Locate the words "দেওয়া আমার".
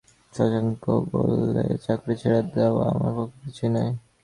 2.55-3.11